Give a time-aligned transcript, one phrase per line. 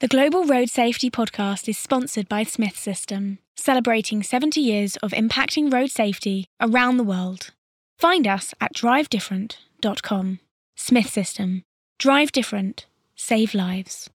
[0.00, 5.72] The Global Road Safety Podcast is sponsored by Smith System, celebrating 70 years of impacting
[5.72, 7.54] road safety around the world.
[7.98, 10.40] Find us at drivedifferent.com.
[10.76, 11.62] Smith System.
[11.98, 12.84] Drive different.
[13.14, 14.10] Save lives.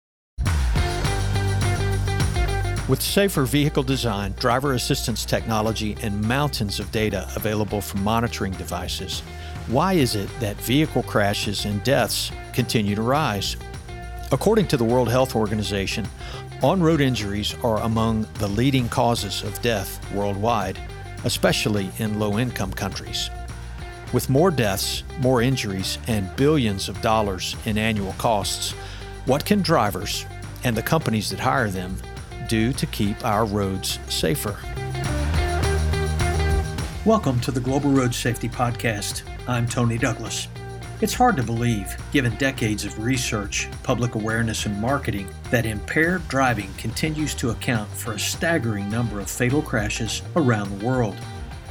[2.88, 9.22] With safer vehicle design, driver assistance technology, and mountains of data available from monitoring devices,
[9.66, 13.58] why is it that vehicle crashes and deaths continue to rise?
[14.34, 16.08] According to the World Health Organization,
[16.64, 20.80] on road injuries are among the leading causes of death worldwide,
[21.26, 23.30] especially in low income countries.
[24.14, 28.72] With more deaths, more injuries, and billions of dollars in annual costs,
[29.26, 30.26] what can drivers
[30.64, 31.98] and the companies that hire them
[32.48, 34.58] do to keep our roads safer?
[37.04, 39.24] Welcome to the Global Road Safety Podcast.
[39.46, 40.48] I'm Tony Douglas.
[41.02, 46.72] It's hard to believe, given decades of research, public awareness, and marketing, that impaired driving
[46.78, 51.16] continues to account for a staggering number of fatal crashes around the world.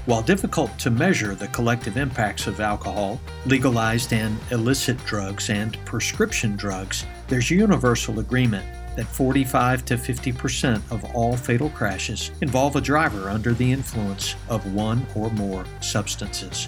[0.06, 6.56] While difficult to measure the collective impacts of alcohol, legalized and illicit drugs, and prescription
[6.56, 12.80] drugs, there's universal agreement that 45 to 50 percent of all fatal crashes involve a
[12.80, 16.66] driver under the influence of one or more substances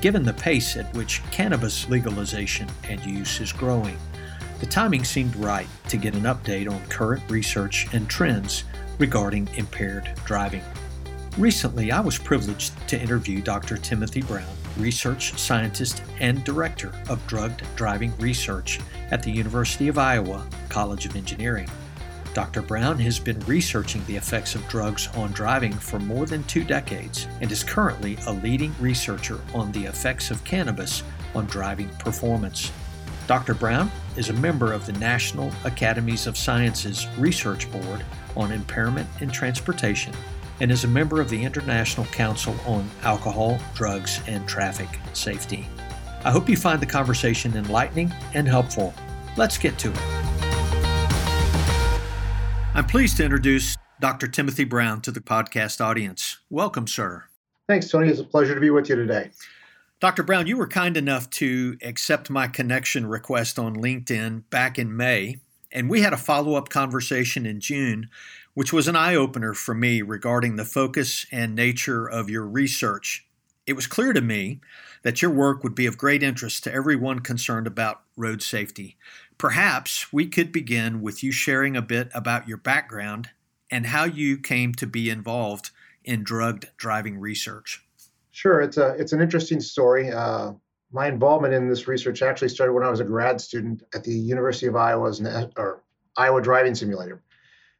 [0.00, 3.98] given the pace at which cannabis legalization and use is growing.
[4.60, 8.64] The timing seemed right to get an update on current research and trends
[8.98, 10.62] regarding impaired driving.
[11.38, 13.76] Recently, I was privileged to interview Dr.
[13.76, 20.46] Timothy Brown, research scientist and director of drugged driving research at the University of Iowa
[20.68, 21.68] College of Engineering.
[22.32, 22.62] Dr.
[22.62, 27.26] Brown has been researching the effects of drugs on driving for more than two decades
[27.40, 31.02] and is currently a leading researcher on the effects of cannabis
[31.34, 32.70] on driving performance.
[33.26, 33.54] Dr.
[33.54, 38.04] Brown is a member of the National Academies of Sciences Research Board
[38.36, 40.14] on Impairment in Transportation
[40.60, 45.66] and is a member of the International Council on Alcohol, Drugs, and Traffic Safety.
[46.24, 48.94] I hope you find the conversation enlightening and helpful.
[49.36, 50.19] Let's get to it.
[52.72, 54.28] I'm pleased to introduce Dr.
[54.28, 56.38] Timothy Brown to the podcast audience.
[56.50, 57.24] Welcome, sir.
[57.68, 58.08] Thanks, Tony.
[58.08, 59.30] It's a pleasure to be with you today.
[59.98, 60.22] Dr.
[60.22, 65.40] Brown, you were kind enough to accept my connection request on LinkedIn back in May,
[65.72, 68.08] and we had a follow up conversation in June,
[68.54, 73.26] which was an eye opener for me regarding the focus and nature of your research.
[73.66, 74.60] It was clear to me
[75.02, 78.96] that your work would be of great interest to everyone concerned about road safety.
[79.40, 83.30] Perhaps we could begin with you sharing a bit about your background
[83.70, 85.70] and how you came to be involved
[86.04, 87.82] in drugged driving research.
[88.32, 90.12] Sure, it's a it's an interesting story.
[90.12, 90.52] Uh,
[90.92, 94.12] my involvement in this research actually started when I was a grad student at the
[94.12, 95.22] University of Iowa's
[95.56, 95.84] or
[96.18, 97.22] Iowa Driving Simulator.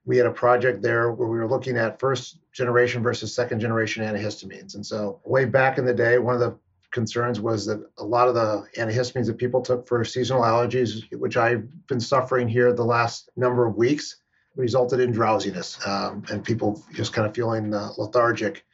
[0.07, 4.03] We had a project there where we were looking at first generation versus second generation
[4.03, 4.77] antihistamines.
[4.77, 6.57] And so, way back in the day, one of the
[6.91, 11.37] concerns was that a lot of the antihistamines that people took for seasonal allergies, which
[11.37, 14.17] I've been suffering here the last number of weeks,
[14.57, 18.65] resulted in drowsiness um, and people just kind of feeling uh, lethargic.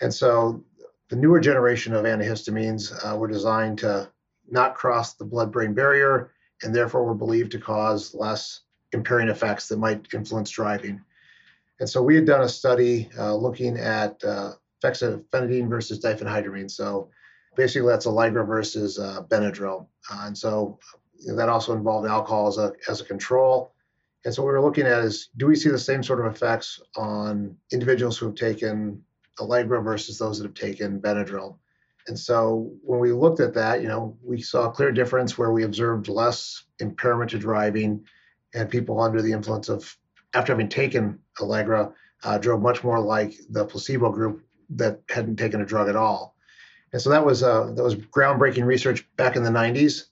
[0.00, 0.64] And so
[1.08, 4.10] the newer generation of antihistamines uh, were designed to
[4.48, 6.30] not cross the blood brain barrier
[6.62, 8.60] and therefore were believed to cause less
[8.92, 11.00] impairing effects that might influence driving.
[11.80, 14.52] And so we had done a study uh, looking at uh,
[14.82, 16.70] effects of fexofenadine versus diphenhydramine.
[16.70, 17.10] So
[17.58, 19.88] basically that's Allegra versus uh, Benadryl.
[20.10, 20.78] Uh, and so
[21.18, 23.74] you know, that also involved alcohol as a, as a control.
[24.24, 26.32] And so what we were looking at is do we see the same sort of
[26.32, 29.02] effects on individuals who have taken
[29.40, 31.58] Allegra versus those that have taken Benadryl?
[32.06, 35.50] And so when we looked at that, you know, we saw a clear difference where
[35.50, 38.04] we observed less impairment to driving
[38.54, 39.96] and people under the influence of,
[40.32, 41.92] after having taken Allegra,
[42.22, 46.36] uh, drove much more like the placebo group that hadn't taken a drug at all.
[46.92, 50.04] And so that was uh, that was groundbreaking research back in the 90s.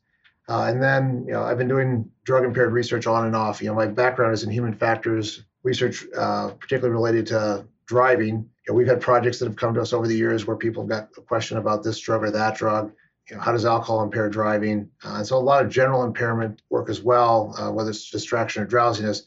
[0.49, 3.61] Uh, and then you know I've been doing drug impaired research on and off.
[3.61, 8.37] You know my background is in human factors research, uh, particularly related to driving.
[8.37, 10.83] You know, we've had projects that have come to us over the years where people
[10.83, 12.93] have got a question about this drug or that drug.
[13.29, 14.89] You know, how does alcohol impair driving?
[15.05, 18.63] Uh, and so a lot of general impairment work as well, uh, whether it's distraction
[18.63, 19.25] or drowsiness.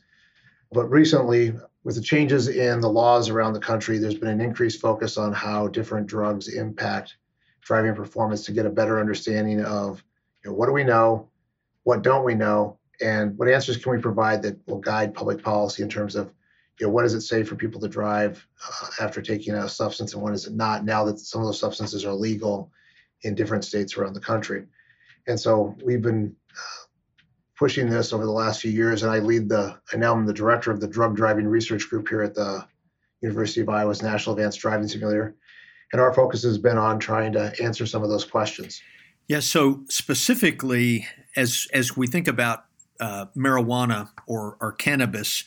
[0.72, 1.54] But recently,
[1.84, 5.34] with the changes in the laws around the country, there's been an increased focus on
[5.34, 7.16] how different drugs impact
[7.62, 10.04] driving performance to get a better understanding of
[10.44, 11.30] you know, what do we know,
[11.84, 15.84] what don't we know, and what answers can we provide that will guide public policy
[15.84, 16.32] in terms of
[16.80, 20.14] you know, what does it say for people to drive uh, after taking a substance
[20.14, 22.72] and when is it not now that some of those substances are legal
[23.24, 24.66] in different states around the country.
[25.28, 26.86] And so we've been uh,
[27.58, 30.34] pushing this over the last few years, and I lead the, I now I'm the
[30.34, 32.66] director of the drug driving research group here at the
[33.22, 35.36] University of Iowa's National Advanced Driving Simulator.
[35.92, 38.82] And our focus has been on trying to answer some of those questions.
[39.28, 39.40] Yeah.
[39.40, 42.66] So specifically, as as we think about
[43.00, 45.46] uh, marijuana or or cannabis,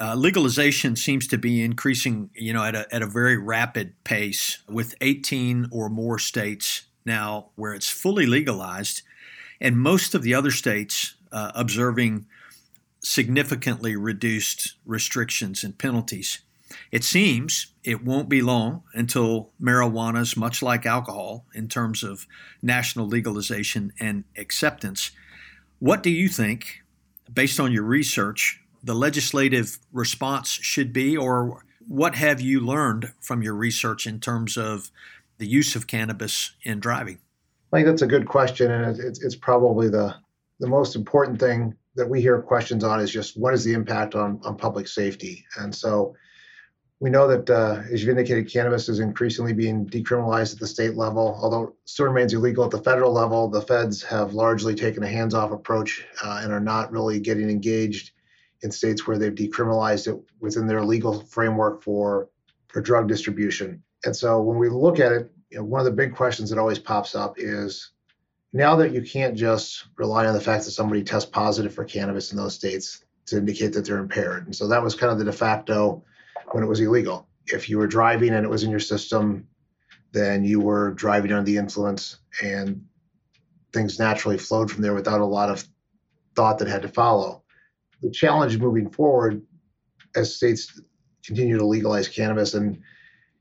[0.00, 4.58] uh, legalization seems to be increasing, you know, at a at a very rapid pace,
[4.68, 9.02] with 18 or more states now where it's fully legalized,
[9.60, 12.26] and most of the other states uh, observing
[13.00, 16.40] significantly reduced restrictions and penalties.
[16.90, 22.26] It seems it won't be long until marijuana is much like alcohol in terms of
[22.62, 25.10] national legalization and acceptance.
[25.78, 26.82] What do you think,
[27.32, 33.42] based on your research, the legislative response should be, or what have you learned from
[33.42, 34.90] your research in terms of
[35.38, 37.18] the use of cannabis in driving?
[37.72, 40.14] I think that's a good question, and it's, it's probably the
[40.60, 44.14] the most important thing that we hear questions on is just what is the impact
[44.14, 46.14] on on public safety, and so
[47.02, 50.94] we know that, uh, as you've indicated, cannabis is increasingly being decriminalized at the state
[50.94, 51.36] level.
[51.42, 55.08] Although it still remains illegal at the federal level, the feds have largely taken a
[55.08, 58.12] hands-off approach uh, and are not really getting engaged
[58.62, 62.28] in states where they've decriminalized it within their legal framework for
[62.68, 63.82] for drug distribution.
[64.04, 66.58] And so when we look at it, you know, one of the big questions that
[66.60, 67.90] always pops up is
[68.52, 72.30] now that you can't just rely on the fact that somebody tests positive for cannabis
[72.30, 74.46] in those states to indicate that they're impaired.
[74.46, 76.04] And so that was kind of the de facto
[76.54, 77.28] when it was illegal.
[77.46, 79.46] If you were driving and it was in your system,
[80.12, 82.84] then you were driving under the influence and
[83.72, 85.64] things naturally flowed from there without a lot of
[86.36, 87.42] thought that had to follow.
[88.02, 89.42] The challenge moving forward
[90.14, 90.80] as states
[91.24, 92.82] continue to legalize cannabis and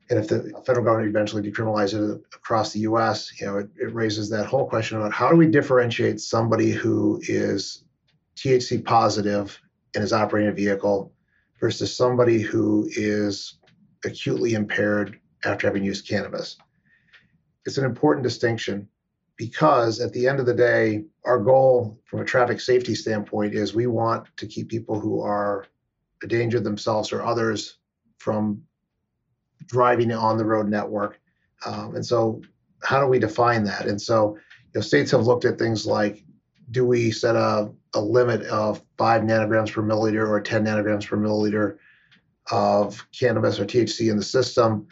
[0.09, 3.93] and if the federal government eventually decriminalizes it across the US, you know, it, it
[3.93, 7.85] raises that whole question about how do we differentiate somebody who is
[8.35, 9.57] THC positive
[9.95, 11.13] and is operating a vehicle
[11.61, 13.59] versus somebody who is
[14.03, 16.57] acutely impaired after having used cannabis.
[17.65, 18.89] It's an important distinction
[19.37, 23.73] because at the end of the day, our goal from a traffic safety standpoint is
[23.73, 25.67] we want to keep people who are
[26.23, 27.77] a danger themselves or others
[28.17, 28.61] from
[29.67, 31.19] driving on the road network.
[31.65, 32.41] Um, and so,
[32.83, 33.85] how do we define that?
[33.85, 36.23] And so, you know, states have looked at things like
[36.71, 41.17] do we set a, a limit of five nanograms per milliliter or 10 nanograms per
[41.17, 41.77] milliliter
[42.49, 44.87] of cannabis or THC in the system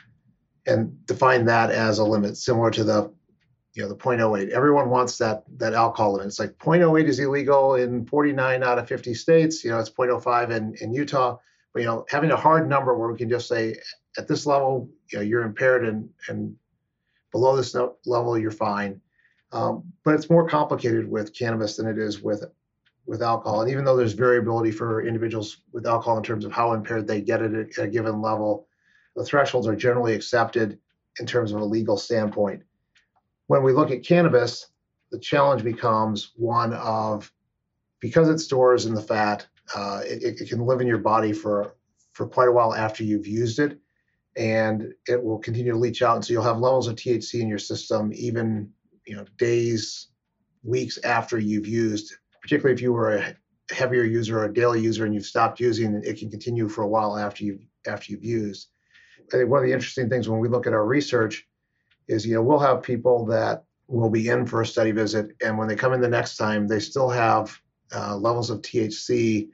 [0.65, 3.11] and define that as a limit similar to the
[3.73, 6.27] you know the 0.08 everyone wants that that alcohol limit.
[6.27, 9.63] It's like 0.08 is illegal in 49 out of 50 states.
[9.63, 11.37] You know it's 0.05 in, in utah.
[11.73, 13.77] But you know having a hard number where we can just say
[14.17, 16.55] at this level you know you're impaired and and
[17.31, 18.99] below this level you're fine
[19.51, 22.45] um, but it's more complicated with cannabis than it is with
[23.05, 23.61] with alcohol.
[23.61, 27.21] And even though there's variability for individuals with alcohol in terms of how impaired they
[27.21, 28.67] get it at a given level,
[29.15, 30.77] the thresholds are generally accepted
[31.19, 32.61] in terms of a legal standpoint.
[33.47, 34.67] When we look at cannabis,
[35.11, 37.31] the challenge becomes one of
[37.99, 41.73] because it stores in the fat, uh, it, it can live in your body for
[42.13, 43.79] for quite a while after you've used it,
[44.35, 46.15] and it will continue to leach out.
[46.15, 48.71] And so you'll have levels of THC in your system even
[49.09, 50.07] you know days,
[50.63, 53.35] weeks after you've used particularly if you were a
[53.71, 56.87] heavier user or a daily user and you've stopped using, it can continue for a
[56.87, 58.69] while after you've after you've used.
[59.31, 61.47] I think one of the interesting things when we look at our research
[62.07, 65.57] is, you know, we'll have people that will be in for a study visit, and
[65.57, 67.59] when they come in the next time, they still have
[67.95, 69.49] uh, levels of THC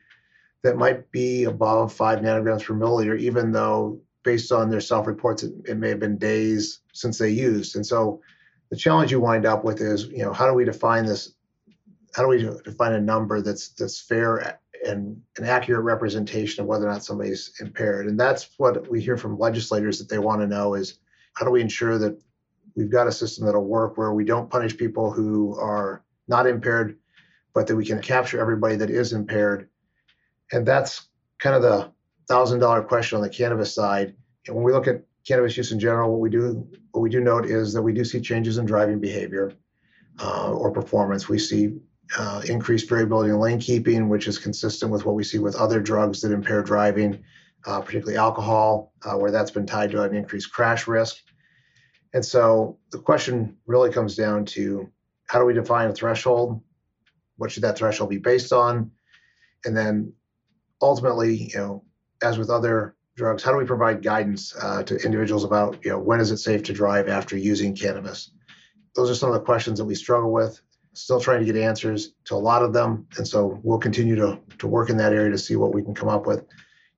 [0.62, 5.54] that might be above five nanograms per milliliter, even though based on their self-reports, it,
[5.66, 7.76] it may have been days since they used.
[7.76, 8.22] And so
[8.76, 11.34] the challenge you wind up with is, you know, how do we define this
[12.14, 16.86] how do we define a number that's that's fair and an accurate representation of whether
[16.86, 18.08] or not somebody's impaired?
[18.08, 21.00] And that's what we hear from legislators that they want to know is
[21.36, 22.22] how do we ensure that
[22.76, 26.98] we've got a system that'll work where we don't punish people who are not impaired,
[27.54, 29.70] but that we can capture everybody that is impaired.
[30.52, 31.08] And that's
[31.40, 31.92] kind of the
[32.28, 34.16] thousand dollar question on the cannabis side.
[34.48, 37.20] And when we look at cannabis use in general, what we do what we do
[37.20, 39.54] note is that we do see changes in driving behavior
[40.22, 41.28] uh, or performance.
[41.28, 41.78] We see
[42.18, 45.80] uh, increased variability in lane keeping, which is consistent with what we see with other
[45.80, 47.24] drugs that impair driving,
[47.66, 51.18] uh, particularly alcohol, uh, where that's been tied to an increased crash risk.
[52.14, 54.90] And so the question really comes down to
[55.28, 56.62] how do we define a threshold?
[57.38, 58.92] What should that threshold be based on?
[59.66, 60.14] And then
[60.82, 61.84] ultimately, you know,
[62.22, 66.00] as with other drugs, how do we provide guidance uh, to individuals about, you know,
[66.00, 68.32] when is it safe to drive after using cannabis?
[68.96, 70.62] Those are some of the questions that we struggle with
[70.94, 73.08] still trying to get answers to a lot of them.
[73.18, 75.94] And so we'll continue to, to work in that area to see what we can
[75.94, 76.46] come up with.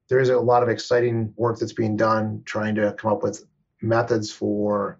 [0.07, 3.43] There is a lot of exciting work that's being done trying to come up with
[3.81, 4.99] methods for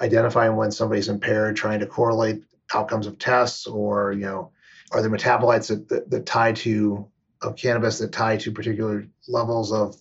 [0.00, 4.50] identifying when somebody's impaired, trying to correlate outcomes of tests or, you know,
[4.92, 7.08] are there metabolites that, that, that tie to
[7.42, 9.96] of cannabis that tie to particular levels of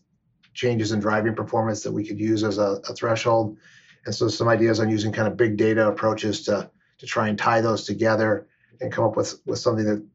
[0.54, 3.58] changes in driving performance that we could use as a, a threshold.
[4.06, 6.70] And so some ideas on using kind of big data approaches to
[7.00, 8.48] to try and tie those together
[8.80, 10.06] and come up with with something that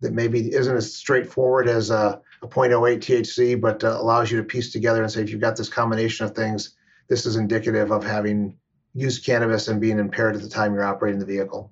[0.00, 4.44] that maybe isn't as straightforward as a, a 0.08 THC, but uh, allows you to
[4.44, 6.74] piece together and say if you've got this combination of things,
[7.08, 8.56] this is indicative of having
[8.94, 11.70] used cannabis and being impaired at the time you're operating the vehicle.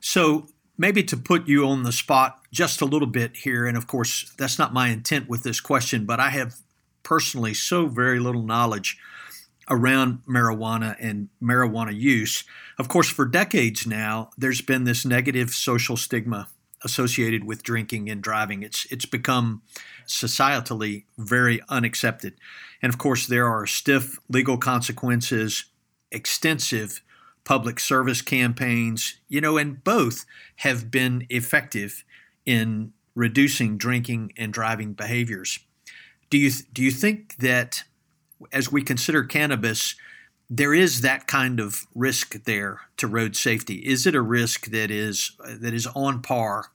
[0.00, 3.86] So maybe to put you on the spot just a little bit here, and of
[3.86, 6.56] course that's not my intent with this question, but I have
[7.06, 8.98] personally so very little knowledge
[9.70, 12.42] around marijuana and marijuana use.
[12.78, 16.48] Of course, for decades now, there's been this negative social stigma
[16.82, 18.64] associated with drinking and driving.
[18.64, 19.62] It's it's become
[20.04, 22.34] societally very unaccepted.
[22.82, 25.66] And of course, there are stiff legal consequences,
[26.10, 27.02] extensive
[27.44, 32.02] public service campaigns, you know, and both have been effective
[32.44, 35.60] in reducing drinking and driving behaviors.
[36.30, 37.84] Do you do you think that
[38.52, 39.94] as we consider cannabis,
[40.48, 43.76] there is that kind of risk there to road safety.
[43.76, 46.70] Is it a risk that is that is on par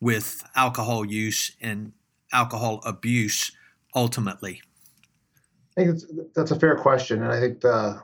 [0.00, 1.92] with alcohol use and
[2.32, 3.52] alcohol abuse
[3.94, 4.62] ultimately?
[5.76, 8.02] I think that's that's a fair question, and I think the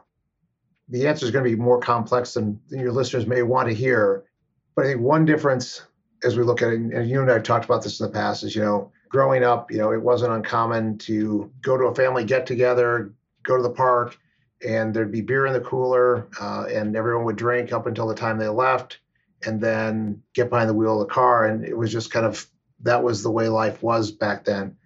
[0.89, 3.75] the answer is going to be more complex than, than your listeners may want to
[3.75, 4.25] hear.
[4.75, 5.83] But I think one difference,
[6.25, 8.13] as we look at it, and you and I have talked about this in the
[8.13, 11.95] past, is you know, growing up, you know, it wasn't uncommon to go to a
[11.95, 13.13] family get together,
[13.43, 14.17] go to the park,
[14.67, 18.15] and there'd be beer in the cooler, uh, and everyone would drink up until the
[18.15, 19.01] time they left,
[19.45, 21.47] and then get behind the wheel of the car.
[21.47, 22.47] And it was just kind of
[22.83, 24.77] that was the way life was back then.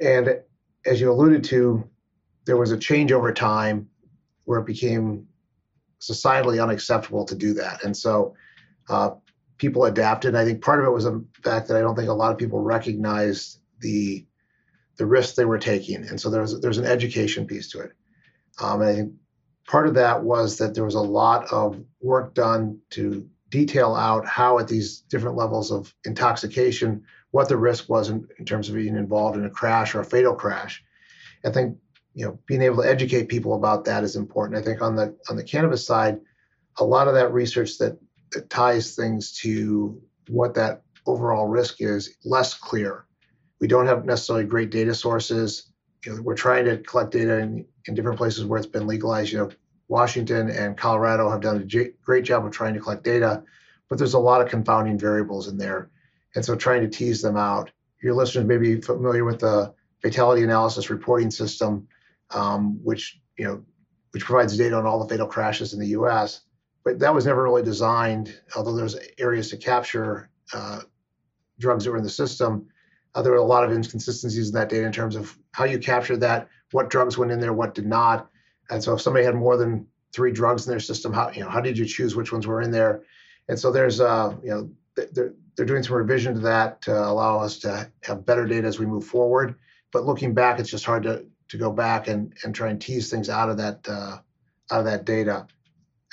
[0.00, 0.40] And
[0.86, 1.88] as you alluded to,
[2.46, 3.88] there was a change over time
[4.44, 5.26] where it became
[6.00, 7.84] societally unacceptable to do that.
[7.84, 8.34] And so
[8.88, 9.10] uh,
[9.64, 10.34] people adapted.
[10.34, 12.36] I think part of it was the fact that I don't think a lot of
[12.36, 14.26] people recognized the
[14.96, 17.92] the risks they were taking, and so there's there's an education piece to it.
[18.60, 19.12] Um, and I think
[19.66, 24.26] part of that was that there was a lot of work done to detail out
[24.26, 28.74] how at these different levels of intoxication what the risk was in, in terms of
[28.74, 30.84] being involved in a crash or a fatal crash.
[31.42, 31.78] I think
[32.12, 34.58] you know being able to educate people about that is important.
[34.58, 36.20] I think on the on the cannabis side,
[36.76, 37.98] a lot of that research that,
[38.34, 43.06] that ties things to what that overall risk is less clear.
[43.60, 45.72] We don't have necessarily great data sources.
[46.04, 49.32] You know, we're trying to collect data in, in different places where it's been legalized.
[49.32, 49.50] You know,
[49.88, 53.42] Washington and Colorado have done a great job of trying to collect data,
[53.88, 55.90] but there's a lot of confounding variables in there.
[56.34, 57.70] And so trying to tease them out.
[58.02, 59.72] Your listeners may be familiar with the
[60.02, 61.88] fatality analysis reporting system
[62.30, 63.64] um, which you know
[64.12, 66.42] which provides data on all the fatal crashes in the U.S.
[66.84, 68.38] But that was never really designed.
[68.56, 70.80] Although there's areas to capture uh,
[71.58, 72.66] drugs that were in the system,
[73.14, 75.78] uh, there were a lot of inconsistencies in that data in terms of how you
[75.78, 78.28] captured that, what drugs went in there, what did not.
[78.70, 81.48] And so if somebody had more than three drugs in their system, how you know
[81.48, 83.02] how did you choose which ones were in there?
[83.48, 84.70] And so there's uh, you know
[85.12, 88.78] they're they're doing some revision to that to allow us to have better data as
[88.78, 89.54] we move forward.
[89.92, 93.10] But looking back, it's just hard to to go back and, and try and tease
[93.10, 94.18] things out of that uh,
[94.70, 95.46] out of that data.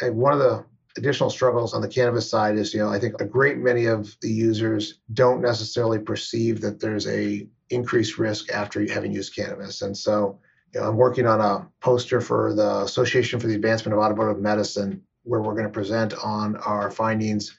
[0.01, 0.65] And one of the
[0.97, 4.15] additional struggles on the cannabis side is, you know, I think a great many of
[4.21, 9.81] the users don't necessarily perceive that there's a increased risk after having used cannabis.
[9.81, 10.39] And so,
[10.73, 14.41] you know, I'm working on a poster for the Association for the Advancement of Automotive
[14.41, 17.57] Medicine, where we're going to present on our findings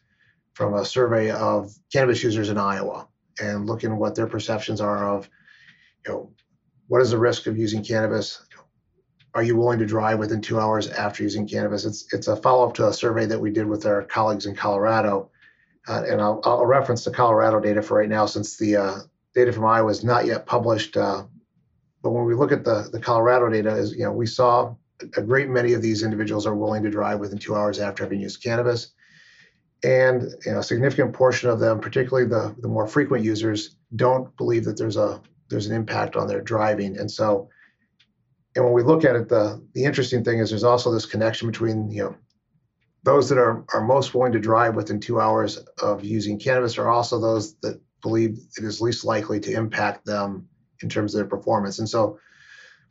[0.54, 3.08] from a survey of cannabis users in Iowa
[3.40, 5.28] and looking at what their perceptions are of,
[6.04, 6.30] you know,
[6.88, 8.44] what is the risk of using cannabis?
[9.34, 11.84] Are you willing to drive within two hours after using cannabis?
[11.84, 14.54] It's it's a follow up to a survey that we did with our colleagues in
[14.54, 15.30] Colorado,
[15.88, 18.98] uh, and I'll, I'll reference the Colorado data for right now since the uh,
[19.34, 20.96] data from Iowa is not yet published.
[20.96, 21.24] Uh,
[22.02, 24.74] but when we look at the the Colorado data, is you know we saw
[25.16, 28.20] a great many of these individuals are willing to drive within two hours after having
[28.20, 28.92] used cannabis,
[29.82, 34.36] and you know, a significant portion of them, particularly the the more frequent users, don't
[34.36, 36.98] believe that there's a there's an impact on their driving.
[36.98, 37.48] And so,
[38.54, 41.48] and when we look at it, the the interesting thing is there's also this connection
[41.48, 42.16] between you know
[43.04, 46.88] those that are are most willing to drive within two hours of using cannabis are
[46.88, 50.48] also those that believe it is least likely to impact them
[50.82, 51.78] in terms of their performance.
[51.78, 52.18] And so,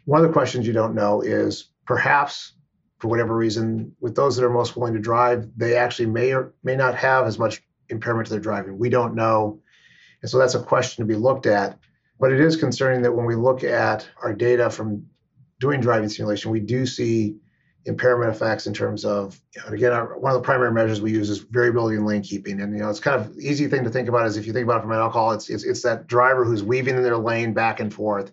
[0.06, 2.53] one of the questions you don't know is perhaps
[3.00, 6.53] for whatever reason, with those that are most willing to drive, they actually may or
[6.63, 8.77] may not have as much impairment to their driving.
[8.77, 9.60] We don't know.
[10.22, 11.80] And so that's a question to be looked at.
[12.20, 15.08] But it is concerning that when we look at our data from
[15.62, 17.38] doing driving simulation, we do see
[17.86, 21.12] impairment effects in terms of, you know, again, our, one of the primary measures we
[21.12, 22.60] use is variability in lane keeping.
[22.62, 24.65] And, you know, it's kind of easy thing to think about is if you think
[24.65, 27.53] about it from an alcohol, it's, it's, it's that driver who's weaving in their lane
[27.53, 28.32] back and forth.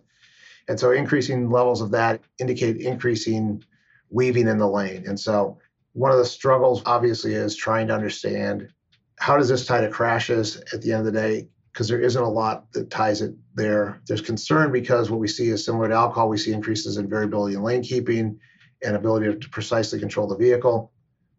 [0.67, 3.63] And so increasing levels of that indicate increasing
[4.09, 5.05] weaving in the lane.
[5.07, 5.57] And so
[5.93, 8.69] one of the struggles obviously is trying to understand
[9.17, 12.21] how does this tie to crashes at the end of the day because there isn't
[12.21, 14.01] a lot that ties it there.
[14.07, 17.55] There's concern because what we see is similar to alcohol, we see increases in variability
[17.55, 18.39] in lane keeping
[18.83, 20.91] and ability to precisely control the vehicle.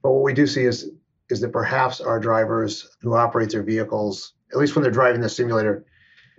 [0.02, 0.90] But what we do see is
[1.30, 5.28] is that perhaps our drivers who operate their vehicles, at least when they're driving the
[5.28, 5.84] simulator,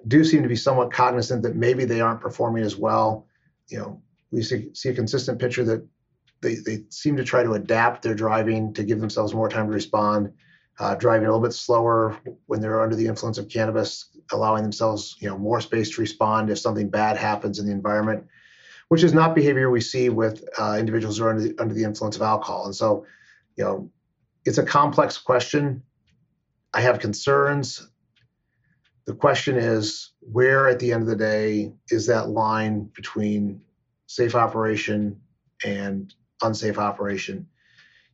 [0.08, 3.26] do seem to be somewhat cognizant that maybe they aren't performing as well.
[3.70, 5.88] You know, we see, see a consistent picture that
[6.42, 9.74] they, they seem to try to adapt their driving to give themselves more time to
[9.74, 10.34] respond,
[10.82, 15.16] uh, driving a little bit slower when they're under the influence of cannabis, allowing themselves
[15.20, 18.26] you know more space to respond if something bad happens in the environment,
[18.88, 21.84] which is not behavior we see with uh, individuals who are under the, under the
[21.84, 22.66] influence of alcohol.
[22.66, 23.06] And so,
[23.58, 23.92] you know,
[24.44, 25.84] it's a complex question.
[26.74, 27.88] I have concerns.
[29.06, 33.62] The question is where at the end of the day is that line between
[34.08, 35.22] safe operation
[35.64, 36.12] and
[36.42, 37.48] unsafe operation.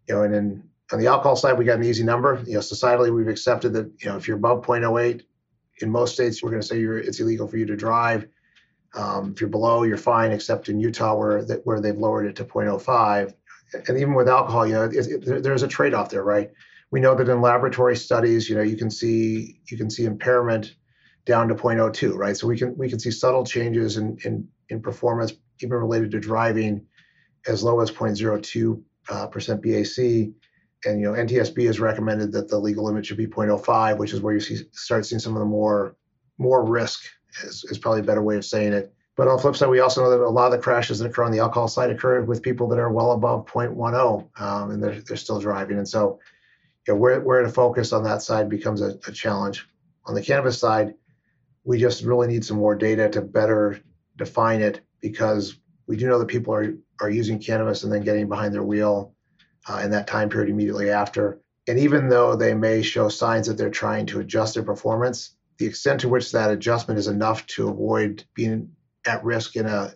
[0.09, 2.41] You know, and then on the alcohol side, we got an easy number.
[2.45, 5.21] You know, societally, we've accepted that you know if you're above 0.08,
[5.79, 8.27] in most states, we're going to say you're it's illegal for you to drive.
[8.95, 12.35] Um, if you're below, you're fine, except in Utah where that where they've lowered it
[12.37, 13.33] to 0.05.
[13.87, 16.51] And even with alcohol, you know, it, it, there's a trade-off there, right?
[16.89, 20.73] We know that in laboratory studies, you know, you can see you can see impairment
[21.25, 22.37] down to 0.02, right?
[22.37, 26.19] So we can we can see subtle changes in in, in performance, even related to
[26.19, 26.85] driving,
[27.45, 30.29] as low as 0.02 uh, percent BAC.
[30.85, 34.21] And you know, NTSB has recommended that the legal limit should be 0.05, which is
[34.21, 35.95] where you see start seeing some of the more
[36.37, 37.03] more risk
[37.43, 38.93] is, is probably a better way of saying it.
[39.15, 41.07] But on the flip side, we also know that a lot of the crashes that
[41.07, 44.83] occur on the alcohol side occur with people that are well above 0.10 um, and
[44.83, 45.77] they're, they're still driving.
[45.77, 46.19] And so,
[46.87, 49.67] you know, where, where to focus on that side becomes a, a challenge.
[50.05, 50.93] On the cannabis side,
[51.63, 53.81] we just really need some more data to better
[54.17, 58.27] define it because we do know that people are are using cannabis and then getting
[58.27, 59.13] behind their wheel
[59.67, 61.39] uh, in that time period immediately after.
[61.67, 65.65] And even though they may show signs that they're trying to adjust their performance, the
[65.65, 68.71] extent to which that adjustment is enough to avoid being
[69.05, 69.93] at risk in a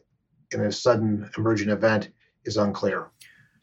[0.54, 2.10] in a sudden emerging event
[2.44, 3.10] is unclear.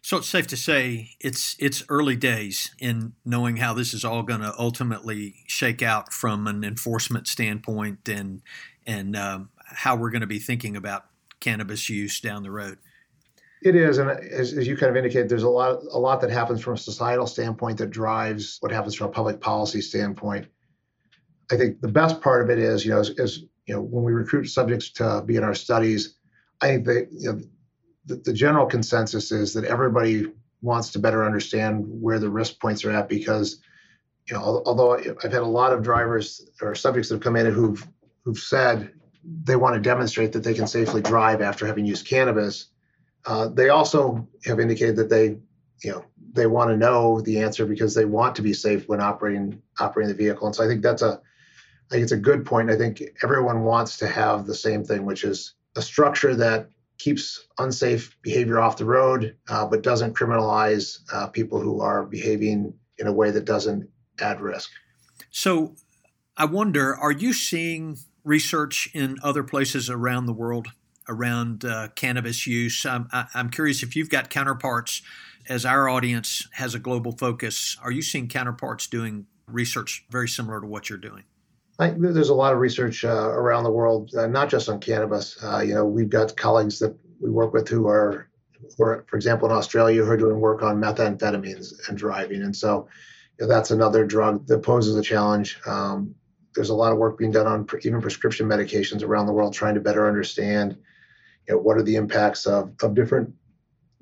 [0.01, 4.23] So it's safe to say it's it's early days in knowing how this is all
[4.23, 8.43] going to ultimately shake out from an enforcement standpoint and
[8.87, 11.07] and um, how we're going to be thinking about
[11.41, 12.79] cannabis use down the road.
[13.63, 16.31] It is, and as, as, you kind of indicated, there's a lot a lot that
[16.31, 20.47] happens from a societal standpoint that drives what happens from a public policy standpoint.
[21.51, 24.05] I think the best part of it is, you know, is, is you know when
[24.05, 26.15] we recruit subjects to be in our studies,
[26.61, 27.41] I think that you know
[28.07, 30.27] the, the general consensus is that everybody
[30.63, 33.61] wants to better understand where the risk points are at because
[34.31, 37.47] you know although I've had a lot of drivers or subjects that have come in
[37.53, 37.87] who've
[38.25, 38.93] who've said
[39.45, 42.71] they want to demonstrate that they can safely drive after having used cannabis
[43.27, 45.37] uh, they also have indicated that they,
[45.83, 49.01] you know, they want to know the answer because they want to be safe when
[49.01, 50.47] operating operating the vehicle.
[50.47, 51.21] And so I think that's a,
[51.91, 52.71] I think it's a good point.
[52.71, 57.47] I think everyone wants to have the same thing, which is a structure that keeps
[57.59, 63.07] unsafe behavior off the road, uh, but doesn't criminalize uh, people who are behaving in
[63.07, 63.89] a way that doesn't
[64.21, 64.71] add risk.
[65.31, 65.77] So,
[66.37, 70.69] I wonder, are you seeing research in other places around the world
[71.09, 72.85] around uh, cannabis use.
[72.85, 75.03] I'm, I'm curious if you've got counterparts,
[75.49, 80.61] as our audience has a global focus, are you seeing counterparts doing research very similar
[80.61, 81.25] to what you're doing?
[81.79, 85.43] I, there's a lot of research uh, around the world, uh, not just on cannabis.
[85.43, 88.29] Uh, you know, we've got colleagues that we work with who are,
[88.77, 92.43] who are, for example, in Australia, who are doing work on methamphetamines and driving.
[92.43, 92.89] And so
[93.39, 95.59] you know, that's another drug that poses a challenge.
[95.67, 96.15] Um,
[96.55, 99.55] there's a lot of work being done on pre- even prescription medications around the world,
[99.55, 100.77] trying to better understand
[101.49, 103.33] you know, what are the impacts of, of different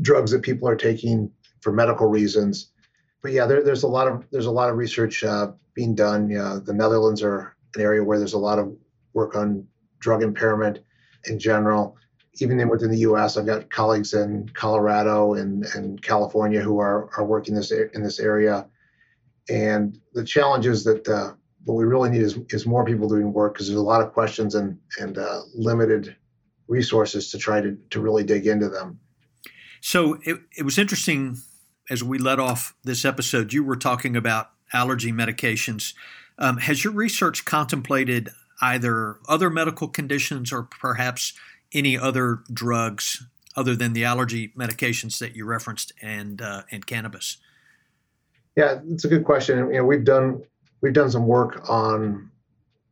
[0.03, 1.31] drugs that people are taking
[1.61, 2.71] for medical reasons.
[3.23, 6.29] But yeah, there, there's a lot of there's a lot of research uh, being done.
[6.29, 8.75] Yeah, the Netherlands are an area where there's a lot of
[9.15, 9.67] work on
[9.99, 10.81] drug impairment
[11.25, 11.97] in general.
[12.39, 17.25] Even within the U.S., I've got colleagues in Colorado and, and California who are are
[17.25, 18.67] working this in this area.
[19.49, 21.33] And the challenge is that uh,
[21.65, 24.13] what we really need is, is more people doing work because there's a lot of
[24.13, 26.15] questions and and uh, limited
[26.69, 28.99] resources to try to, to really dig into them.
[29.81, 31.39] So it, it was interesting
[31.91, 35.95] as we let off this episode, you were talking about allergy medications.
[36.39, 41.33] Um, has your research contemplated either other medical conditions or perhaps
[41.73, 43.25] any other drugs
[43.55, 47.39] other than the allergy medications that you referenced and uh, and cannabis?
[48.57, 49.59] Yeah, it's a good question.
[49.59, 50.43] You know, we've done
[50.81, 52.31] we've done some work on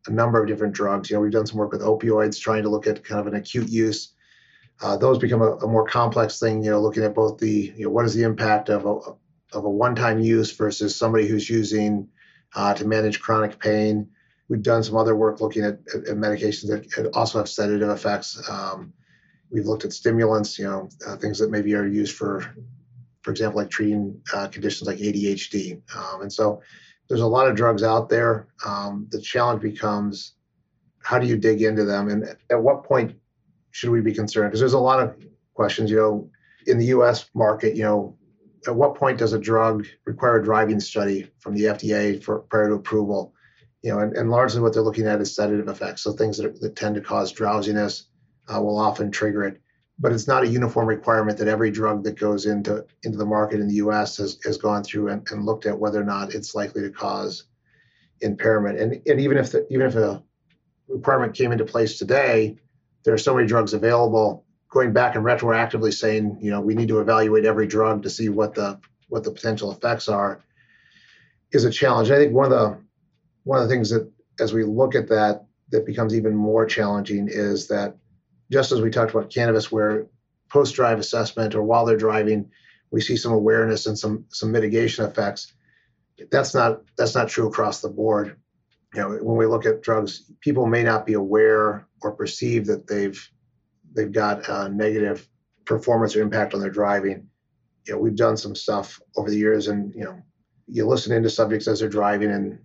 [0.07, 1.11] a number of different drugs.
[1.11, 3.35] You know, we've done some work with opioids, trying to look at kind of an
[3.35, 4.15] acute use.
[4.81, 6.63] Uh, those become a, a, more complex thing.
[6.63, 9.65] You know, looking at both the you know what is the impact of a of
[9.65, 12.09] a one-time use versus somebody who's using
[12.55, 14.09] uh, to manage chronic pain.
[14.49, 18.43] We've done some other work looking at, at, at medications that also have sedative effects.
[18.49, 18.93] Um,
[19.51, 22.45] we've looked at stimulants, you know, uh, things that maybe are used for,
[23.23, 25.81] for example, like treating uh, conditions like ADHD.
[25.97, 26.61] Um, and so
[27.09, 28.49] there's a lot of drugs out there.
[28.65, 30.35] Um, the challenge becomes
[31.03, 33.15] how do you dig into them and at what point
[33.73, 34.51] should we be concerned?
[34.51, 35.17] Because there's a lot of
[35.53, 36.31] questions, you know,
[36.67, 38.17] in the US market, you know,
[38.67, 42.69] at what point does a drug require a driving study from the FDA for prior
[42.69, 43.35] to approval?
[43.83, 46.03] You know, and, and largely what they're looking at is sedative effects.
[46.03, 48.07] So things that, that tend to cause drowsiness
[48.49, 49.61] uh, will often trigger it.
[49.99, 53.61] But it's not a uniform requirement that every drug that goes into into the market
[53.61, 54.17] in the U.S.
[54.17, 57.45] has, has gone through and, and looked at whether or not it's likely to cause
[58.21, 58.81] impairment.
[58.81, 60.23] And, and even if the, even if a
[60.89, 62.57] requirement came into place today,
[63.05, 64.45] there are so many drugs available.
[64.69, 68.29] Going back and retroactively saying, you know, we need to evaluate every drug to see
[68.29, 70.43] what the what the potential effects are
[71.53, 72.11] is a challenge.
[72.11, 72.79] I think one of the
[73.45, 77.29] one of the things that as we look at that that becomes even more challenging
[77.29, 77.97] is that
[78.51, 80.07] just as we talked about cannabis, where
[80.49, 82.51] post drive assessment or while they're driving,
[82.91, 85.53] we see some awareness and some some mitigation effects.
[86.31, 88.37] That's not that's not true across the board.
[88.95, 92.87] You know, when we look at drugs, people may not be aware or perceive that
[92.87, 93.21] they've
[93.95, 95.29] they've got a negative
[95.65, 97.29] performance or impact on their driving.
[97.87, 100.23] You know, we've done some stuff over the years, and you know,
[100.69, 102.59] you listen into subjects as they're driving, and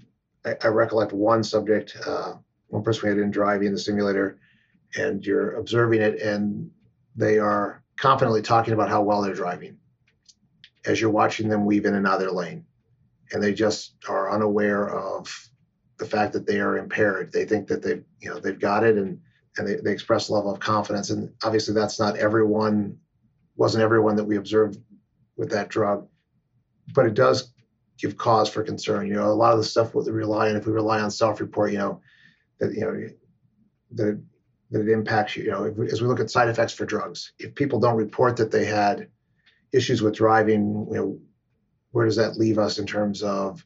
[0.46, 2.34] I, I recollect one subject, uh,
[2.68, 4.40] one person we had in driving in the simulator
[4.96, 6.70] and you're observing it and
[7.16, 9.78] they are confidently talking about how well they're driving.
[10.86, 12.66] As you're watching them weave in their lane
[13.32, 15.50] and they just are unaware of
[15.98, 17.32] the fact that they are impaired.
[17.32, 19.20] They think that they've you know they've got it and
[19.58, 22.98] and they, they express a level of confidence and obviously that's not everyone
[23.58, 24.80] wasn't everyone that we observed
[25.36, 26.08] with that drug
[26.94, 27.52] but it does
[27.98, 29.08] give cause for concern.
[29.08, 31.72] You know a lot of the stuff we rely on if we rely on self-report
[31.72, 32.02] you know
[32.60, 33.10] that you know
[33.92, 34.22] that
[34.72, 35.44] that it impacts you.
[35.44, 38.38] You know, we, as we look at side effects for drugs, if people don't report
[38.38, 39.08] that they had
[39.72, 41.20] issues with driving, you know,
[41.92, 43.66] where does that leave us in terms of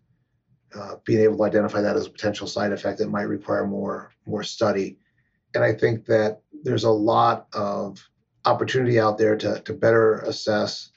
[0.74, 4.12] uh, being able to identify that as a potential side effect that might require more
[4.26, 4.98] more study?
[5.54, 8.00] And I think that there's a lot of
[8.46, 10.89] opportunity out there to to better assess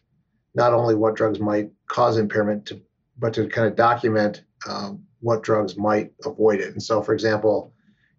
[0.54, 2.80] not only what drugs might cause impairment, to,
[3.18, 6.72] but to kind of document um, what drugs might avoid it.
[6.72, 7.72] And so, for example,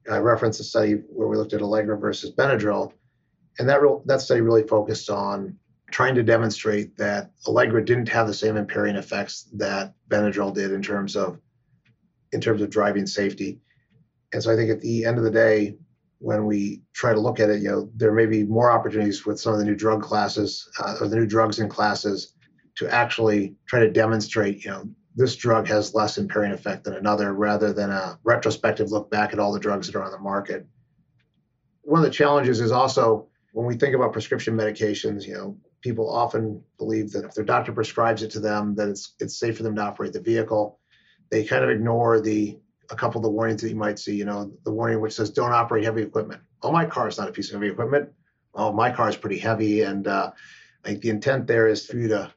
[0.10, 2.94] I referenced a study where we looked at Allegra versus Benadryl,
[3.60, 5.58] and that real, that study really focused on
[5.92, 10.82] trying to demonstrate that Allegra didn't have the same impairing effects that Benadryl did in
[10.82, 11.40] terms of
[12.34, 13.60] in terms of driving safety.
[14.34, 15.78] And so I think at the end of the day,
[16.20, 19.40] when we try to look at it, you know, there may be more opportunities with
[19.40, 22.34] some of the new drug classes uh, or the new drugs in classes
[22.76, 27.34] to actually try to demonstrate, you know, this drug has less impairing effect than another
[27.34, 30.66] rather than a retrospective look back at all the drugs that are on the market.
[31.82, 36.08] One of the challenges is also when we think about prescription medications, you know, people
[36.08, 39.64] often believe that if their doctor prescribes it to them, that it's it's safe for
[39.64, 40.80] them to operate the vehicle.
[41.32, 42.60] They kind of ignore the
[42.92, 45.32] a couple of the warnings that you might see, you know, the warning which says
[45.32, 46.42] don't operate heavy equipment.
[46.62, 48.10] Oh, my car is not a piece of heavy equipment.
[48.54, 49.82] Oh, my car is pretty heavy.
[49.82, 50.32] And uh,
[50.86, 52.32] I think the intent there is for you to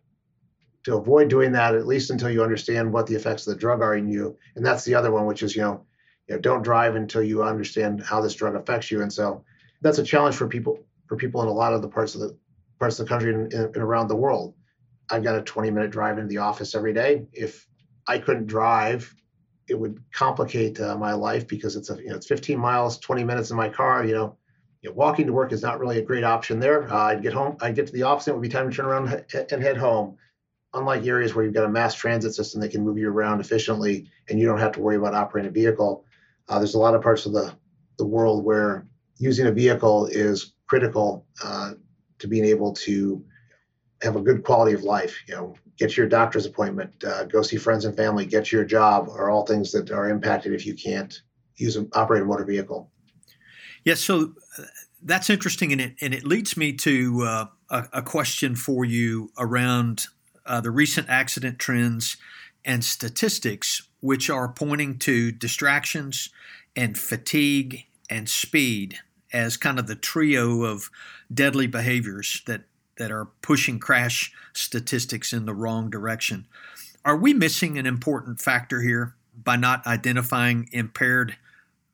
[0.85, 3.83] to avoid doing that at least until you understand what the effects of the drug
[3.83, 4.39] are in you.
[4.57, 5.85] And that's the other one, which is you know,
[6.27, 9.03] you know, don't drive until you understand how this drug affects you.
[9.03, 9.45] And so
[9.83, 12.37] that's a challenge for people for people in a lot of the parts of the
[12.79, 14.55] parts of the country and, and around the world.
[15.11, 17.27] I've got a 20 minute drive into the office every day.
[17.33, 17.67] If
[18.07, 19.13] I couldn't drive,
[19.69, 23.25] it would complicate uh, my life because it's a you know it's 15 miles, 20
[23.25, 24.05] minutes in my car.
[24.05, 24.37] You know,
[24.83, 26.91] you know, walking to work is not really a great option there.
[26.91, 28.77] Uh, I'd get home, I'd get to the office, and it would be time to
[28.77, 29.09] turn around
[29.51, 30.17] and head home
[30.75, 34.09] unlike areas where you've got a mass transit system that can move you around efficiently
[34.29, 36.05] and you don't have to worry about operating a vehicle,
[36.49, 37.53] uh, there's a lot of parts of the,
[37.99, 38.87] the world where
[39.19, 41.73] using a vehicle is critical uh,
[42.19, 43.25] to being able to
[44.03, 45.23] have a good quality of life.
[45.27, 49.09] You know, get your doctor's appointment, uh, go see friends and family, get your job
[49.09, 51.21] are all things that are impacted if you can't
[51.57, 52.91] use an operate a motor vehicle.
[53.85, 54.63] Yes, so uh,
[55.03, 59.31] that's interesting, and it and it leads me to uh, a, a question for you
[59.39, 60.07] around
[60.47, 62.17] uh, the recent accident trends
[62.65, 66.31] and statistics, which are pointing to distractions
[66.77, 68.99] and fatigue and speed
[69.33, 70.91] as kind of the trio of
[71.33, 72.63] deadly behaviors that,
[72.97, 76.47] that are pushing crash statistics in the wrong direction.
[77.05, 81.37] Are we missing an important factor here by not identifying impaired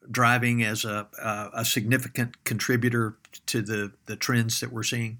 [0.09, 5.19] driving as a, a, a significant contributor to the, the trends that we're seeing?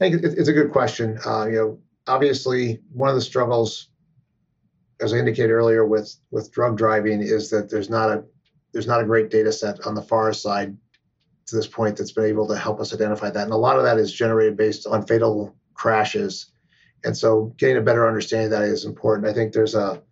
[0.00, 1.18] I think it's a good question.
[1.26, 1.78] Uh, you know,
[2.10, 3.88] obviously, one of the struggles,
[5.00, 8.24] as I indicated earlier, with with drug driving is that there's not a
[8.72, 10.76] there's not a great data set on the FARS side
[11.46, 13.84] to this point that's been able to help us identify that, and a lot of
[13.84, 16.52] that is generated based on fatal crashes,
[17.04, 19.28] and so getting a better understanding of that is important.
[19.28, 20.02] I think there's a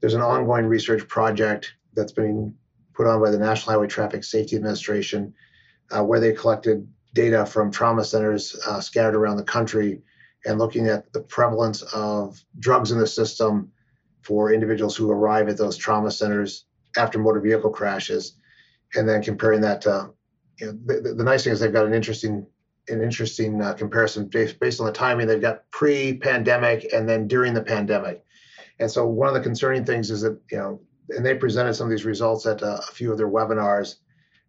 [0.00, 2.54] there's an ongoing research project that's been
[2.94, 5.34] put on by the National Highway Traffic Safety Administration,
[5.90, 10.00] uh, where they collected data from trauma centers uh, scattered around the country
[10.44, 13.70] and looking at the prevalence of drugs in the system
[14.22, 18.36] for individuals who arrive at those trauma centers after motor vehicle crashes,
[18.94, 20.10] and then comparing that to,
[20.58, 22.46] you know, the, the nice thing is they've got an interesting
[22.88, 25.28] an interesting uh, comparison based, based on the timing.
[25.28, 28.24] They've got pre-pandemic and then during the pandemic,
[28.80, 31.86] and so one of the concerning things is that you know, and they presented some
[31.86, 33.96] of these results at uh, a few of their webinars,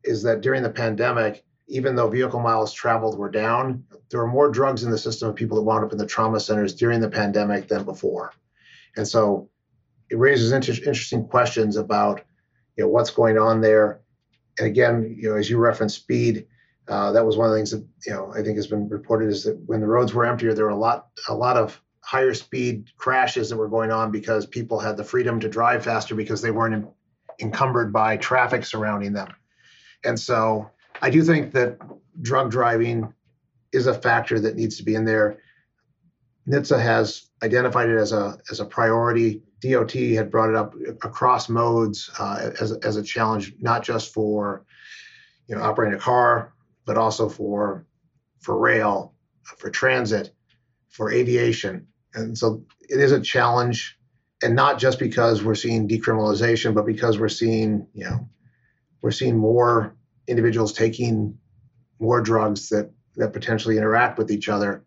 [0.04, 4.50] is that during the pandemic even though vehicle miles traveled were down, there were more
[4.50, 7.10] drugs in the system of people that wound up in the trauma centers during the
[7.10, 8.34] pandemic than before.
[8.96, 9.50] And so
[10.10, 12.22] it raises inter- interesting questions about
[12.78, 14.02] you know what's going on there.
[14.60, 16.48] And again, you know, as you referenced speed,
[16.88, 19.30] uh, that was one of the things that you know I think has been reported
[19.30, 22.34] is that when the roads were emptier, there were a lot a lot of higher
[22.34, 26.42] speed crashes that were going on because people had the freedom to drive faster because
[26.42, 26.86] they weren't
[27.40, 29.30] encumbered by traffic surrounding them.
[30.04, 30.70] And so
[31.04, 31.80] I do think that
[32.22, 33.14] drug driving
[33.74, 35.40] is a factor that needs to be in there.
[36.48, 39.42] NHTSA has identified it as a as a priority.
[39.60, 44.66] DOT had brought it up across modes uh, as as a challenge, not just for
[45.48, 46.54] you know operating a car,
[46.86, 47.86] but also for
[48.40, 49.14] for rail,
[49.44, 50.34] for transit,
[50.88, 54.00] for aviation, and so it is a challenge,
[54.42, 58.30] and not just because we're seeing decriminalization, but because we're seeing you know
[59.02, 61.38] we're seeing more individuals taking
[62.00, 64.84] more drugs that that potentially interact with each other.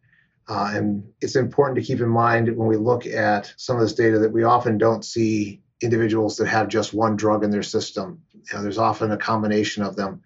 [0.49, 3.95] Uh, and it's important to keep in mind when we look at some of this
[3.95, 8.23] data that we often don't see individuals that have just one drug in their system.
[8.33, 10.23] You know, there's often a combination of them.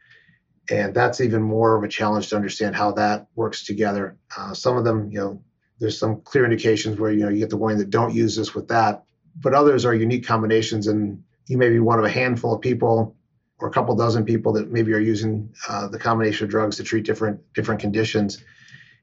[0.70, 4.16] And that's even more of a challenge to understand how that works together.
[4.36, 5.42] Uh, some of them, you know,
[5.80, 8.54] there's some clear indications where, you know, you get the warning that don't use this
[8.54, 9.02] with that,
[9.36, 10.86] but others are unique combinations.
[10.86, 13.16] And you may be one of a handful of people
[13.60, 16.82] or a couple dozen people that maybe are using uh, the combination of drugs to
[16.82, 18.42] treat different different conditions.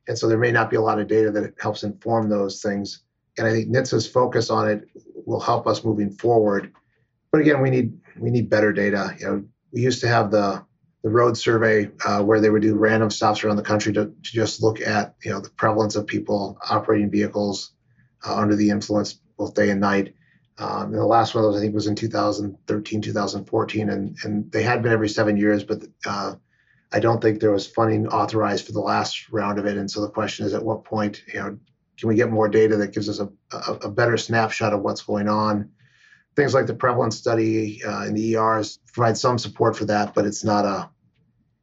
[0.07, 3.03] And so there may not be a lot of data that helps inform those things.
[3.37, 4.87] And I think NHTSA's focus on it
[5.25, 6.73] will help us moving forward.
[7.31, 9.15] But again, we need we need better data.
[9.19, 10.65] You know, we used to have the
[11.03, 14.31] the road survey uh, where they would do random stops around the country to, to
[14.31, 17.73] just look at you know the prevalence of people operating vehicles
[18.25, 20.13] uh, under the influence both day and night.
[20.59, 24.63] Um, the last one of those, I think, was in 2013, 2014, and and they
[24.63, 26.35] had been every seven years, but uh,
[26.91, 29.77] I don't think there was funding authorized for the last round of it.
[29.77, 31.57] And so the question is, at what point, you know,
[31.97, 35.01] can we get more data that gives us a, a, a better snapshot of what's
[35.01, 35.69] going on?
[36.35, 40.25] Things like the prevalence study uh, in the ERs provide some support for that, but
[40.25, 40.89] it's not a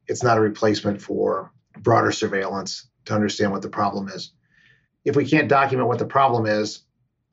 [0.07, 4.33] it's not a replacement for broader surveillance to understand what the problem is.
[5.03, 6.81] If we can't document what the problem is,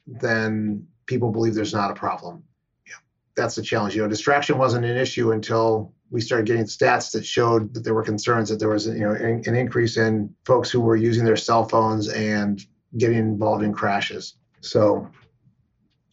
[0.07, 2.42] then people believe there's not a problem.
[2.86, 2.94] Yeah,
[3.34, 3.94] that's the challenge.
[3.94, 7.94] You know, distraction wasn't an issue until we started getting stats that showed that there
[7.94, 11.24] were concerns that there was you know an, an increase in folks who were using
[11.24, 12.64] their cell phones and
[12.98, 14.34] getting involved in crashes.
[14.60, 15.08] So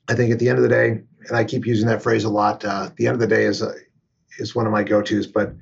[0.08, 2.30] I think at the end of the day, and I keep using that phrase a
[2.30, 3.74] lot, uh, the end of the day is a,
[4.40, 5.28] is one of my go-tos.
[5.28, 5.54] But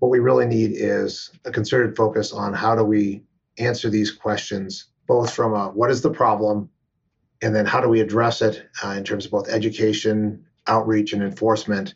[0.00, 3.22] what we really need is a concerted focus on how do we
[3.58, 6.68] answer these questions, both from a what is the problem
[7.42, 11.22] and then how do we address it uh, in terms of both education, outreach, and
[11.22, 11.94] enforcement?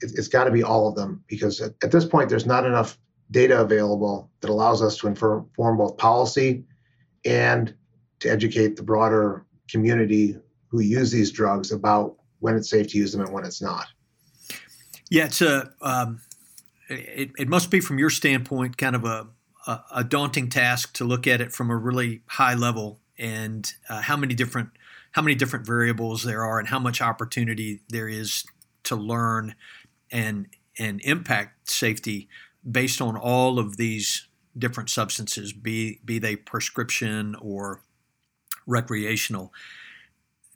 [0.00, 2.66] It, has got to be all of them because at, at, this point, there's not
[2.66, 2.98] enough
[3.30, 6.64] data available that allows us to inform both policy
[7.24, 7.74] and
[8.20, 10.36] to educate the broader community
[10.68, 13.86] who use these drugs about when it's safe to use them and when it's not.
[15.10, 15.72] Yeah, it's a.
[15.82, 16.20] Um,
[16.88, 19.28] it, it must be from your standpoint kind of a,
[19.66, 24.00] a, a daunting task to look at it from a really high level and uh,
[24.00, 24.70] how many different
[25.12, 28.44] how many different variables there are and how much opportunity there is
[28.84, 29.54] to learn
[30.10, 30.46] and
[30.78, 32.28] and impact safety
[32.68, 37.82] based on all of these different substances, be be they prescription or
[38.66, 39.52] recreational.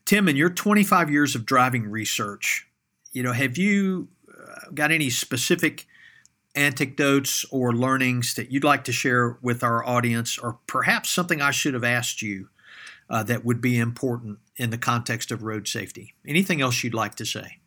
[0.04, 2.68] Tim, in your 25 years of driving research,
[3.12, 5.86] you know, have you uh, got any specific
[6.54, 11.50] anecdotes or learnings that you'd like to share with our audience, or perhaps something I
[11.50, 12.48] should have asked you
[13.10, 16.14] uh, that would be important in the context of road safety?
[16.26, 17.58] Anything else you'd like to say?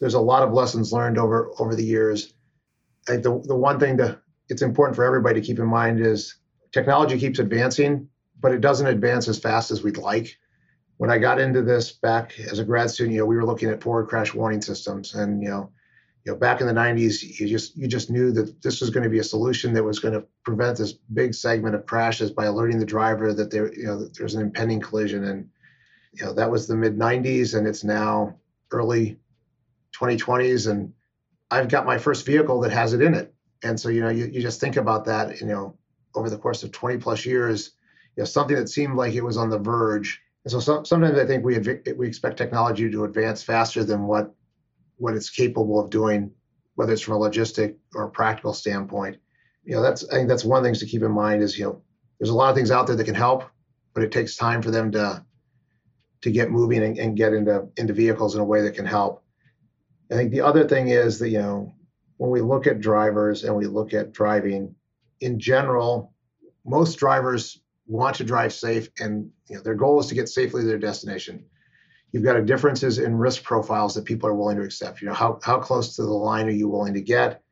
[0.00, 2.32] There's a lot of lessons learned over over the years.
[3.08, 6.36] I the, the one thing that it's important for everybody to keep in mind is
[6.72, 8.08] technology keeps advancing,
[8.40, 10.36] but it doesn't advance as fast as we'd like.
[10.96, 13.70] When I got into this back as a grad student, you know, we were looking
[13.70, 15.70] at forward crash warning systems, and you know,
[16.24, 19.04] you know, back in the 90s, you just you just knew that this was going
[19.04, 22.44] to be a solution that was going to prevent this big segment of crashes by
[22.44, 25.24] alerting the driver that there, you know, there's an impending collision.
[25.24, 25.48] And
[26.12, 28.36] you know, that was the mid 90s, and it's now
[28.70, 29.18] early
[29.98, 30.92] 2020s, and
[31.50, 33.34] I've got my first vehicle that has it in it.
[33.62, 35.76] And so, you know, you, you just think about that, you know,
[36.14, 37.72] over the course of 20 plus years,
[38.16, 40.20] you know, something that seemed like it was on the verge.
[40.44, 41.58] And so, so sometimes I think we
[41.96, 44.34] we expect technology to advance faster than what
[45.00, 46.30] what it's capable of doing,
[46.74, 49.16] whether it's from a logistic or a practical standpoint.
[49.64, 51.58] You know, that's I think that's one of the things to keep in mind is
[51.58, 51.82] you know
[52.18, 53.44] there's a lot of things out there that can help,
[53.94, 55.24] but it takes time for them to
[56.22, 59.24] to get moving and, and get into into vehicles in a way that can help.
[60.10, 61.74] I think the other thing is that you know
[62.18, 64.74] when we look at drivers and we look at driving
[65.20, 66.12] in general,
[66.64, 70.62] most drivers want to drive safe and you know, their goal is to get safely
[70.62, 71.44] to their destination
[72.12, 75.00] you've got differences in risk profiles that people are willing to accept.
[75.00, 77.42] You know, how, how close to the line are you willing to get?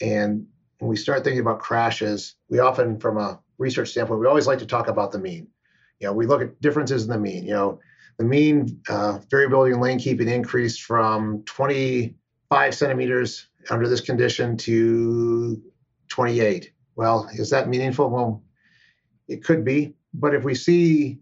[0.00, 0.46] And
[0.78, 4.58] when we start thinking about crashes, we often, from a research standpoint, we always like
[4.60, 5.48] to talk about the mean.
[6.00, 7.44] You know, we look at differences in the mean.
[7.44, 7.80] You know,
[8.18, 15.60] the mean uh, variability in lane keeping increased from 25 centimeters under this condition to
[16.08, 16.72] 28.
[16.94, 18.10] Well, is that meaningful?
[18.10, 18.42] Well,
[19.28, 19.94] it could be.
[20.14, 21.18] But if we see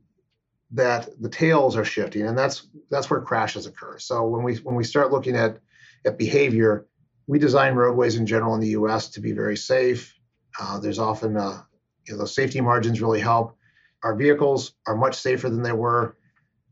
[0.73, 3.99] that the tails are shifting, and that's that's where crashes occur.
[3.99, 5.59] So when we when we start looking at
[6.05, 6.87] at behavior,
[7.27, 9.09] we design roadways in general in the U.S.
[9.11, 10.15] to be very safe.
[10.61, 11.63] Uh, there's often uh,
[12.07, 13.57] you know those safety margins really help.
[14.03, 16.17] Our vehicles are much safer than they were.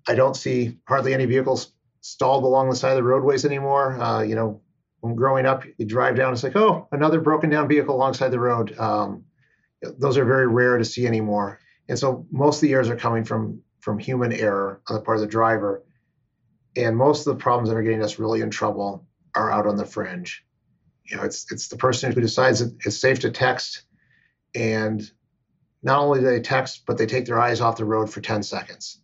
[0.09, 4.01] I don't see hardly any vehicles stalled along the side of the roadways anymore.
[4.01, 4.61] Uh, you know,
[5.01, 8.41] when growing up, you drive down, it's like, oh, another broken down vehicle alongside the
[8.41, 8.77] road.
[8.79, 9.25] Um,
[9.99, 11.59] those are very rare to see anymore.
[11.89, 15.19] And so most of the errors are coming from from human error on the part
[15.19, 15.85] of the driver.
[16.77, 19.77] And most of the problems that are getting us really in trouble are out on
[19.77, 20.45] the fringe.
[21.05, 23.83] You know, it's it's the person who decides that it's safe to text,
[24.55, 25.03] and
[25.83, 28.45] not only do they text, but they take their eyes off the road for 10
[28.45, 29.01] seconds.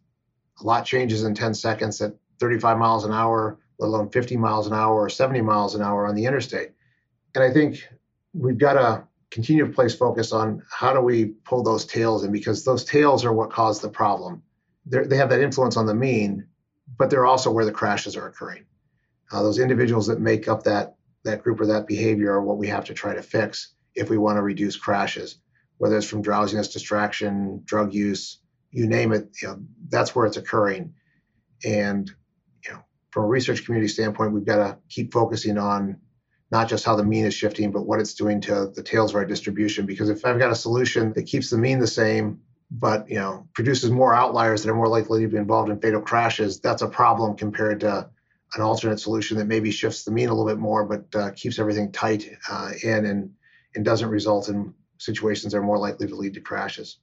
[0.61, 4.69] A lot changes in 10 seconds at 35 miles an hour, let alone 50 miles
[4.69, 6.71] an hour or 70 miles an hour on the interstate.
[7.35, 7.87] And I think
[8.33, 12.31] we've got to continue to place focus on how do we pull those tails in
[12.31, 14.43] because those tails are what cause the problem
[14.88, 16.46] they have that influence on the mean,
[16.98, 18.64] but they're also where the crashes are occurring.
[19.31, 22.68] Uh, those individuals that make up that that group or that behavior are what we
[22.68, 25.37] have to try to fix if we want to reduce crashes,
[25.77, 29.29] whether it's from drowsiness, distraction, drug use, you name it.
[29.42, 30.94] You know, that's where it's occurring.
[31.64, 32.11] And
[32.64, 36.01] you know, from a research community standpoint, we've got to keep focusing on
[36.51, 39.16] not just how the mean is shifting, but what it's doing to the tails of
[39.16, 39.85] our distribution.
[39.85, 42.40] Because if I've got a solution that keeps the mean the same,
[42.71, 46.01] but you know produces more outliers that are more likely to be involved in fatal
[46.01, 48.09] crashes that's a problem compared to
[48.55, 51.59] an alternate solution that maybe shifts the mean a little bit more but uh, keeps
[51.59, 53.31] everything tight uh, in and
[53.75, 56.99] and doesn't result in situations that are more likely to lead to crashes.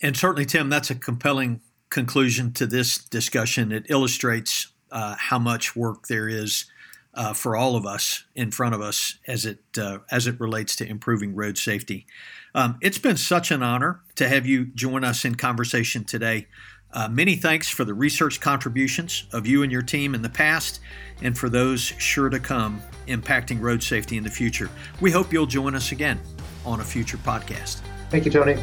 [0.00, 1.60] And certainly tim that's a compelling
[1.90, 3.70] conclusion to this discussion.
[3.70, 6.66] It illustrates uh, how much work there is
[7.14, 10.76] uh, for all of us in front of us as it uh, as it relates
[10.76, 12.06] to improving road safety.
[12.54, 16.46] Um, it's been such an honor to have you join us in conversation today.
[16.92, 20.80] Uh, many thanks for the research contributions of you and your team in the past,
[21.22, 24.70] and for those sure to come impacting road safety in the future.
[25.00, 26.20] We hope you'll join us again
[26.64, 27.80] on a future podcast.
[28.10, 28.56] Thank you, Tony.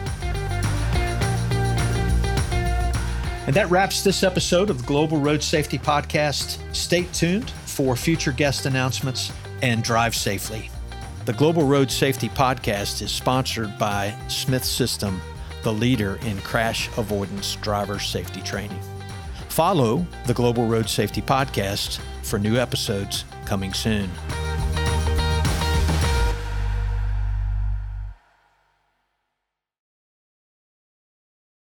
[3.47, 6.59] And that wraps this episode of the Global Road Safety Podcast.
[6.73, 10.69] Stay tuned for future guest announcements and drive safely.
[11.25, 15.21] The Global Road Safety Podcast is sponsored by Smith System,
[15.63, 18.79] the leader in crash avoidance driver safety training.
[19.49, 24.09] Follow the Global Road Safety Podcast for new episodes coming soon.